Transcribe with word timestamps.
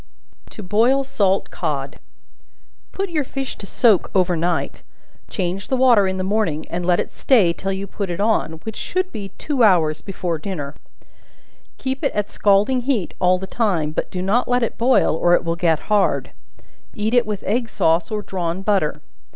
To 0.49 0.63
Boil 0.63 1.03
Salt 1.03 1.51
Cod. 1.51 1.99
Put 2.91 3.11
your 3.11 3.23
fish 3.23 3.55
to 3.59 3.67
soak 3.67 4.09
over 4.15 4.35
night; 4.35 4.81
change 5.29 5.67
the 5.67 5.77
water 5.77 6.07
in 6.07 6.17
the 6.17 6.23
morning, 6.23 6.65
and 6.71 6.83
let 6.83 6.99
it 6.99 7.13
stay 7.13 7.53
till 7.53 7.71
you 7.71 7.85
put 7.85 8.09
it 8.09 8.19
on, 8.19 8.53
which 8.63 8.77
should 8.77 9.11
be 9.11 9.29
two 9.37 9.61
hours 9.63 10.01
before 10.01 10.39
dinner; 10.39 10.73
keep 11.77 12.03
it 12.03 12.13
at 12.13 12.27
scalding 12.27 12.81
heat 12.81 13.13
all 13.21 13.37
the 13.37 13.45
time, 13.45 13.91
but 13.91 14.09
do 14.09 14.23
not 14.23 14.47
let 14.47 14.63
it 14.63 14.75
boil, 14.75 15.15
or 15.15 15.35
it 15.35 15.43
will 15.43 15.55
get 15.55 15.81
hard; 15.81 16.31
eat 16.95 17.13
it 17.13 17.27
with 17.27 17.43
egg 17.43 17.69
sauce 17.69 18.09
or 18.09 18.23
drawn 18.23 18.63
butter. 18.63 19.03